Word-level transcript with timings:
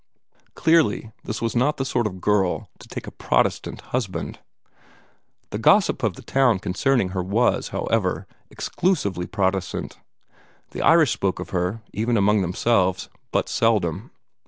Clearly 0.55 1.11
this 1.25 1.43
was 1.43 1.55
not 1.55 1.77
the 1.77 1.85
sort 1.85 2.07
of 2.07 2.19
girl 2.21 2.71
to 2.79 2.87
take 2.87 3.05
a 3.05 3.11
Protestant 3.11 3.81
husband. 3.81 4.39
The 5.51 5.59
gossip 5.59 6.01
of 6.01 6.15
the 6.15 6.23
town 6.23 6.57
concerning 6.57 7.09
her 7.09 7.21
was, 7.21 7.67
however, 7.67 8.25
exclusively 8.49 9.27
Protestant. 9.27 9.99
The 10.71 10.81
Irish 10.81 11.11
spoke 11.11 11.39
of 11.39 11.51
her, 11.51 11.83
even 11.93 12.17
among 12.17 12.41
themselves, 12.41 13.09
but 13.31 13.47
seldom. 13.47 14.09